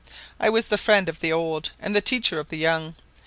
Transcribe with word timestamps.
I 0.39 0.49
was 0.49 0.65
the 0.69 0.79
friend 0.79 1.07
of 1.09 1.19
the 1.19 1.31
old, 1.31 1.73
and 1.79 1.95
the 1.95 2.01
teacher 2.01 2.39
of 2.39 2.49
the 2.49 2.57
young. 2.57 2.95